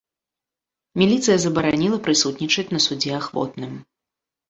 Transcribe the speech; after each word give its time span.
Міліцыя 1.01 1.37
забараніла 1.45 2.01
прысутнічаць 2.09 2.69
на 2.75 2.79
судзе 2.89 3.11
ахвотным. 3.23 3.81